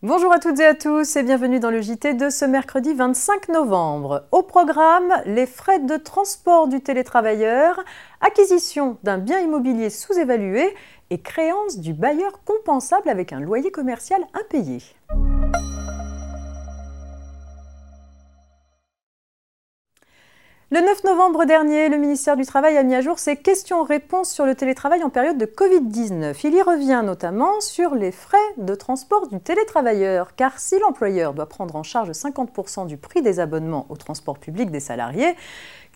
Bonjour 0.00 0.32
à 0.32 0.38
toutes 0.38 0.60
et 0.60 0.64
à 0.64 0.76
tous 0.76 1.16
et 1.16 1.24
bienvenue 1.24 1.58
dans 1.58 1.72
le 1.72 1.80
JT 1.82 2.14
de 2.14 2.30
ce 2.30 2.44
mercredi 2.44 2.94
25 2.94 3.48
novembre. 3.48 4.28
Au 4.30 4.44
programme, 4.44 5.12
les 5.26 5.44
frais 5.44 5.80
de 5.80 5.96
transport 5.96 6.68
du 6.68 6.80
télétravailleur, 6.80 7.82
acquisition 8.20 8.96
d'un 9.02 9.18
bien 9.18 9.40
immobilier 9.40 9.90
sous-évalué 9.90 10.72
et 11.10 11.18
créance 11.20 11.80
du 11.80 11.94
bailleur 11.94 12.44
compensable 12.44 13.08
avec 13.08 13.32
un 13.32 13.40
loyer 13.40 13.72
commercial 13.72 14.20
impayé. 14.34 14.78
Le 20.70 20.80
9 20.80 21.04
novembre 21.04 21.46
dernier, 21.46 21.88
le 21.88 21.96
ministère 21.96 22.36
du 22.36 22.44
Travail 22.44 22.76
a 22.76 22.82
mis 22.82 22.94
à 22.94 23.00
jour 23.00 23.18
ses 23.18 23.38
questions-réponses 23.38 24.30
sur 24.30 24.44
le 24.44 24.54
télétravail 24.54 25.02
en 25.02 25.08
période 25.08 25.38
de 25.38 25.46
Covid-19. 25.46 26.38
Il 26.44 26.54
y 26.54 26.60
revient 26.60 27.00
notamment 27.02 27.58
sur 27.62 27.94
les 27.94 28.12
frais 28.12 28.36
de 28.58 28.74
transport 28.74 29.28
du 29.28 29.40
télétravailleur, 29.40 30.36
car 30.36 30.58
si 30.58 30.78
l'employeur 30.78 31.32
doit 31.32 31.48
prendre 31.48 31.74
en 31.74 31.82
charge 31.82 32.10
50% 32.10 32.86
du 32.86 32.98
prix 32.98 33.22
des 33.22 33.40
abonnements 33.40 33.86
au 33.88 33.96
transport 33.96 34.38
public 34.38 34.70
des 34.70 34.80
salariés, 34.80 35.34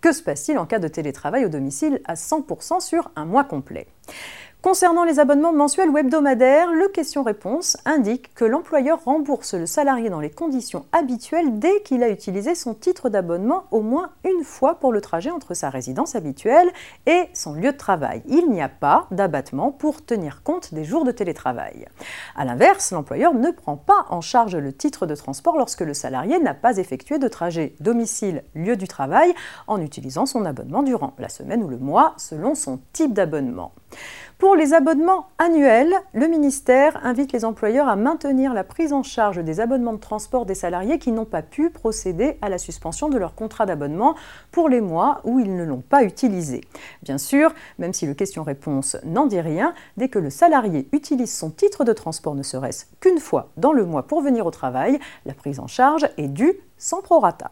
que 0.00 0.10
se 0.10 0.22
passe-t-il 0.22 0.56
en 0.56 0.64
cas 0.64 0.78
de 0.78 0.88
télétravail 0.88 1.44
au 1.44 1.50
domicile 1.50 2.00
à 2.06 2.14
100% 2.14 2.80
sur 2.80 3.10
un 3.14 3.26
mois 3.26 3.44
complet? 3.44 3.86
Concernant 4.62 5.02
les 5.02 5.18
abonnements 5.18 5.52
mensuels 5.52 5.90
ou 5.90 5.98
hebdomadaires, 5.98 6.70
le 6.70 6.86
question-réponse 6.86 7.78
indique 7.84 8.32
que 8.32 8.44
l'employeur 8.44 9.02
rembourse 9.04 9.54
le 9.54 9.66
salarié 9.66 10.08
dans 10.08 10.20
les 10.20 10.30
conditions 10.30 10.86
habituelles 10.92 11.58
dès 11.58 11.82
qu'il 11.82 12.04
a 12.04 12.08
utilisé 12.08 12.54
son 12.54 12.72
titre 12.72 13.08
d'abonnement 13.08 13.64
au 13.72 13.80
moins 13.80 14.10
une 14.24 14.44
fois 14.44 14.76
pour 14.76 14.92
le 14.92 15.00
trajet 15.00 15.32
entre 15.32 15.54
sa 15.54 15.68
résidence 15.68 16.14
habituelle 16.14 16.70
et 17.06 17.24
son 17.34 17.54
lieu 17.54 17.72
de 17.72 17.76
travail. 17.76 18.22
Il 18.28 18.50
n'y 18.50 18.62
a 18.62 18.68
pas 18.68 19.08
d'abattement 19.10 19.72
pour 19.72 20.04
tenir 20.04 20.44
compte 20.44 20.72
des 20.72 20.84
jours 20.84 21.04
de 21.04 21.10
télétravail. 21.10 21.88
A 22.36 22.44
l'inverse, 22.44 22.92
l'employeur 22.92 23.34
ne 23.34 23.50
prend 23.50 23.76
pas 23.76 24.06
en 24.10 24.20
charge 24.20 24.54
le 24.54 24.72
titre 24.72 25.06
de 25.06 25.16
transport 25.16 25.58
lorsque 25.58 25.80
le 25.80 25.92
salarié 25.92 26.38
n'a 26.38 26.54
pas 26.54 26.76
effectué 26.76 27.18
de 27.18 27.26
trajet 27.26 27.74
domicile-lieu 27.80 28.76
du 28.76 28.86
travail 28.86 29.34
en 29.66 29.80
utilisant 29.80 30.24
son 30.24 30.44
abonnement 30.44 30.84
durant 30.84 31.14
la 31.18 31.28
semaine 31.28 31.64
ou 31.64 31.68
le 31.68 31.78
mois 31.78 32.14
selon 32.16 32.54
son 32.54 32.78
type 32.92 33.12
d'abonnement. 33.12 33.72
Pour 34.42 34.56
les 34.56 34.74
abonnements 34.74 35.28
annuels, 35.38 35.94
le 36.14 36.26
ministère 36.26 36.98
invite 37.06 37.30
les 37.30 37.44
employeurs 37.44 37.86
à 37.86 37.94
maintenir 37.94 38.52
la 38.52 38.64
prise 38.64 38.92
en 38.92 39.04
charge 39.04 39.38
des 39.38 39.60
abonnements 39.60 39.92
de 39.92 40.00
transport 40.00 40.46
des 40.46 40.56
salariés 40.56 40.98
qui 40.98 41.12
n'ont 41.12 41.24
pas 41.24 41.42
pu 41.42 41.70
procéder 41.70 42.38
à 42.42 42.48
la 42.48 42.58
suspension 42.58 43.08
de 43.08 43.16
leur 43.18 43.36
contrat 43.36 43.66
d'abonnement 43.66 44.16
pour 44.50 44.68
les 44.68 44.80
mois 44.80 45.20
où 45.22 45.38
ils 45.38 45.54
ne 45.54 45.62
l'ont 45.62 45.80
pas 45.80 46.02
utilisé. 46.02 46.62
Bien 47.04 47.18
sûr, 47.18 47.54
même 47.78 47.92
si 47.92 48.04
le 48.04 48.14
question-réponse 48.14 48.96
n'en 49.04 49.26
dit 49.26 49.40
rien, 49.40 49.74
dès 49.96 50.08
que 50.08 50.18
le 50.18 50.28
salarié 50.28 50.88
utilise 50.90 51.32
son 51.32 51.50
titre 51.50 51.84
de 51.84 51.92
transport 51.92 52.34
ne 52.34 52.42
serait-ce 52.42 52.86
qu'une 52.98 53.20
fois 53.20 53.50
dans 53.58 53.72
le 53.72 53.86
mois 53.86 54.08
pour 54.08 54.22
venir 54.22 54.44
au 54.44 54.50
travail, 54.50 54.98
la 55.24 55.34
prise 55.34 55.60
en 55.60 55.68
charge 55.68 56.08
est 56.16 56.26
due 56.26 56.58
sans 56.78 57.00
prorata. 57.00 57.50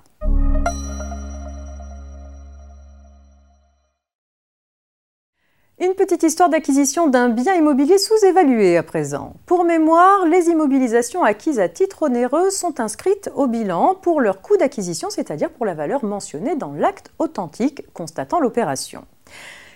Une 5.82 5.94
petite 5.94 6.24
histoire 6.24 6.50
d'acquisition 6.50 7.08
d'un 7.08 7.30
bien 7.30 7.54
immobilier 7.54 7.96
sous-évalué 7.96 8.76
à 8.76 8.82
présent. 8.82 9.32
Pour 9.46 9.64
mémoire, 9.64 10.26
les 10.26 10.50
immobilisations 10.50 11.24
acquises 11.24 11.58
à 11.58 11.70
titre 11.70 12.02
onéreux 12.02 12.50
sont 12.50 12.80
inscrites 12.80 13.30
au 13.34 13.46
bilan 13.46 13.94
pour 13.94 14.20
leur 14.20 14.42
coût 14.42 14.58
d'acquisition, 14.58 15.08
c'est-à-dire 15.08 15.48
pour 15.48 15.64
la 15.64 15.72
valeur 15.72 16.04
mentionnée 16.04 16.54
dans 16.54 16.72
l'acte 16.74 17.10
authentique 17.18 17.90
constatant 17.94 18.40
l'opération. 18.40 19.06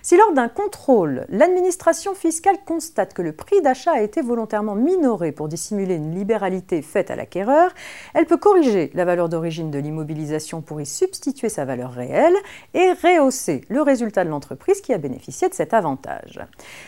Si 0.07 0.19
lors 0.19 0.35
d'un 0.35 0.51
contrôle, 0.51 1.25
l'administration 1.31 2.13
fiscale 2.15 2.59
constate 2.67 3.15
que 3.15 3.23
le 3.23 3.33
prix 3.33 3.63
d'achat 3.63 3.93
a 3.93 4.03
été 4.03 4.21
volontairement 4.21 4.75
minoré 4.75 5.33
pour 5.33 5.49
dissimuler 5.49 5.95
une 5.95 6.15
libéralité 6.15 6.83
faite 6.83 7.11
à 7.11 7.17
l'acquéreur, 7.17 7.70
elle 8.13 8.27
peut 8.27 8.37
corriger 8.37 8.91
la 8.93 9.07
valeur 9.07 9.31
d'origine 9.31 9.70
de 9.70 9.79
l'immobilisation 9.79 10.61
pour 10.61 10.79
y 10.79 10.85
substituer 10.85 11.48
sa 11.48 11.64
valeur 11.64 11.91
réelle 11.91 12.37
et 12.75 12.93
rehausser 12.93 13.63
le 13.70 13.81
résultat 13.81 14.27
de 14.27 14.29
l'entreprise 14.29 14.83
qui 14.83 14.93
a 14.93 14.98
bénéficié 14.98 15.48
de 15.48 15.55
cet 15.55 15.73
avantage. 15.73 16.39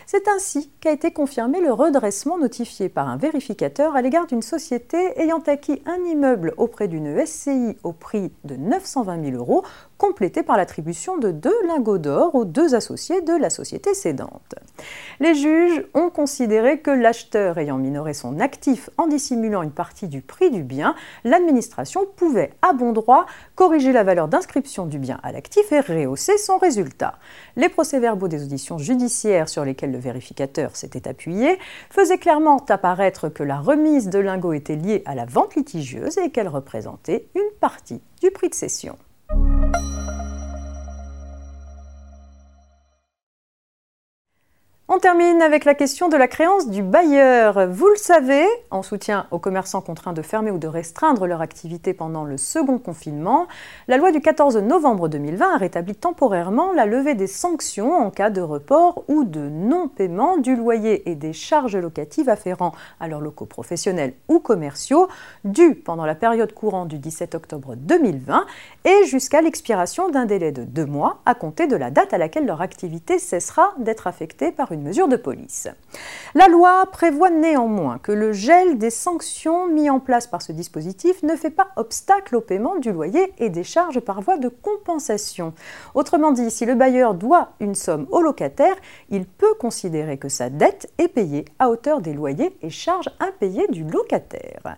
C'est 0.05 0.29
ainsi 0.29 0.71
qu'a 0.83 0.93
été 0.93 1.11
confirmé 1.11 1.63
le 1.63 1.73
redressement 1.73 2.37
notifié 2.37 2.91
par 2.91 3.09
un 3.09 3.17
vérificateur 3.17 3.97
à 3.97 4.03
l'égard 4.03 4.27
d'une 4.27 4.43
société 4.43 5.19
ayant 5.19 5.43
acquis 5.47 5.81
un 5.87 6.05
immeuble 6.05 6.53
auprès 6.59 6.87
d'une 6.87 7.25
SCI 7.25 7.79
au 7.83 7.93
prix 7.93 8.31
de 8.45 8.57
920 8.57 9.25
000 9.31 9.37
euros 9.39 9.65
complété 9.97 10.43
par 10.43 10.59
l'attribution 10.59 11.17
de 11.17 11.31
deux 11.31 11.57
lingots 11.67 11.97
d'or 11.97 12.35
aux 12.35 12.45
deux 12.45 12.75
associés 12.75 13.06
de 13.15 13.39
la 13.39 13.51
société 13.51 13.95
cédante. 13.95 14.55
Les 15.21 15.35
juges 15.35 15.85
ont 15.95 16.11
considéré 16.11 16.81
que 16.81 16.91
l'acheteur 16.91 17.59
ayant 17.59 17.79
minoré 17.79 18.15
son 18.15 18.41
actif 18.41 18.91
en 18.99 19.07
dissimulant 19.07 19.63
une 19.63 19.71
partie 19.71 20.09
du 20.09 20.23
prix 20.23 20.51
du 20.51 20.63
bien, 20.63 20.95
l'administration 21.25 22.03
pouvait 22.17 22.53
à 22.63 22.73
bon 22.73 22.93
droit 22.93 23.27
corriger 23.55 23.93
la 23.93 24.03
valeur 24.03 24.29
d'inscription 24.29 24.87
du 24.87 24.99
bien 24.99 25.21
à 25.23 25.33
l'actif 25.33 25.71
et 25.73 25.81
rehausser 25.81 26.37
son 26.37 26.59
résultat. 26.59 27.15
Les 27.55 27.69
procès-verbaux 27.69 28.29
des 28.29 28.43
auditions 28.43 28.79
judiciaires 28.79 29.49
sur 29.49 29.65
lesquelles 29.65 29.93
le 29.93 29.99
vérificateur 29.99 30.75
s'était 30.75 31.09
appuyé 31.09 31.59
faisaient 31.91 32.19
clairement 32.19 32.65
apparaître 32.69 33.29
que 33.29 33.43
la 33.43 33.59
remise 33.59 34.09
de 34.09 34.19
lingots 34.19 34.53
était 34.53 34.77
liée 34.77 35.03
à 35.07 35.15
la 35.15 35.27
vente 35.27 35.55
litigieuse 35.55 36.19
et 36.19 36.31
qu'elle 36.31 36.49
représentait 36.49 37.29
une 37.35 37.59
partie 37.61 38.01
du 38.21 38.31
prix 38.31 38.49
de 38.49 38.55
cession. 38.55 38.97
Termine 45.07 45.41
avec 45.41 45.65
la 45.65 45.75
question 45.75 46.09
de 46.09 46.17
la 46.17 46.27
créance 46.27 46.69
du 46.69 46.83
bailleur. 46.83 47.69
Vous 47.69 47.87
le 47.87 47.97
savez, 47.97 48.45
en 48.71 48.83
soutien 48.83 49.29
aux 49.31 49.39
commerçants 49.39 49.81
contraints 49.81 50.13
de 50.13 50.23
fermer 50.23 50.51
ou 50.51 50.59
de 50.59 50.67
restreindre 50.67 51.29
leur 51.29 51.43
activité 51.43 51.95
pendant 51.95 52.25
le 52.25 52.37
second 52.37 52.79
confinement, 52.79 53.47
la 53.87 53.99
loi 53.99 54.11
du 54.11 54.21
14 54.21 54.57
novembre 54.57 55.09
2020 55.09 55.55
a 55.55 55.59
rétabli 55.59 55.95
temporairement 55.95 56.73
la 56.73 56.87
levée 56.87 57.15
des 57.15 57.29
sanctions 57.29 57.93
en 57.93 58.11
cas 58.11 58.31
de 58.31 58.41
report 58.41 59.05
ou 59.07 59.23
de 59.23 59.49
non-paiement 59.49 60.39
du 60.39 60.57
loyer 60.57 61.09
et 61.09 61.15
des 61.15 61.33
charges 61.33 61.77
locatives 61.77 62.29
afférents 62.29 62.73
à 62.99 63.07
leurs 63.07 63.21
locaux 63.21 63.47
professionnels 63.47 64.15
ou 64.27 64.41
commerciaux 64.41 65.07
dus 65.45 65.77
pendant 65.77 66.05
la 66.05 66.17
période 66.17 66.53
courante 66.53 66.89
du 66.89 66.99
17 66.99 67.37
octobre 67.37 67.77
2020 67.77 68.45
et 68.85 69.05
jusqu'à 69.05 69.41
l'expiration 69.41 70.09
d'un 70.09 70.27
délai 70.27 70.51
de 70.51 70.65
deux 70.65 70.87
mois 70.87 71.21
à 71.27 71.37
compter 71.37 71.69
de 71.69 71.77
la 71.77 71.93
date 71.93 72.13
à 72.13 72.19
laquelle 72.19 72.47
leur 72.47 72.61
activité 72.61 73.21
cessera 73.21 73.73
d'être 73.79 74.09
affectée 74.09 74.51
par 74.51 74.73
une 74.73 74.77
une 74.77 74.93
La 76.35 76.49
loi 76.49 76.87
prévoit 76.93 77.31
néanmoins 77.31 77.99
que 77.99 78.13
le 78.13 78.33
gel 78.33 78.79
des 78.79 78.91
sanctions 78.91 79.67
mis 79.69 79.91
en 79.91 80.01
place 80.01 80.27
par 80.27 80.43
ce 80.43 80.53
dispositif 80.53 81.23
ne 81.23 81.37
fait 81.37 81.51
pas 81.51 81.69
obstacle 81.77 82.37
au 82.37 82.41
paiement 82.41 82.77
du 82.77 82.93
loyer 82.93 83.33
et 83.39 83.51
des 83.51 83.65
charges 83.65 84.01
par 84.01 84.21
voie 84.21 84.37
de 84.39 84.49
compensation. 84.49 85.55
Autrement 85.95 86.33
dit, 86.33 86.51
si 86.51 86.67
le 86.67 86.75
bailleur 86.75 87.15
doit 87.15 87.51
une 87.61 87.75
somme 87.75 88.07
au 88.11 88.21
locataire, 88.21 88.77
il 89.11 89.27
peut 89.27 89.55
considérer 89.59 90.19
que 90.19 90.29
sa 90.29 90.51
dette 90.51 90.93
est 90.99 91.09
payée 91.09 91.45
à 91.59 91.71
hauteur 91.71 92.01
des 92.01 92.13
loyers 92.13 92.57
et 92.63 92.71
charges 92.71 93.11
impayées 93.21 93.69
du 93.69 93.85
locataire. 93.85 94.77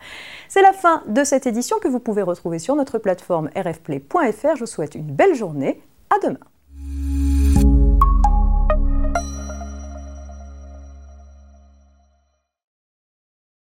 C'est 0.48 0.62
la 0.62 0.72
fin 0.72 1.02
de 1.06 1.24
cette 1.24 1.46
édition 1.46 1.78
que 1.78 1.88
vous 1.88 2.00
pouvez 2.00 2.22
retrouver 2.22 2.58
sur 2.58 2.76
notre 2.76 2.98
plateforme 2.98 3.50
rfplay.fr. 3.56 4.54
Je 4.54 4.60
vous 4.60 4.66
souhaite 4.66 4.94
une 4.94 5.12
belle 5.12 5.34
journée. 5.34 5.80
À 6.10 6.26
demain. 6.26 6.38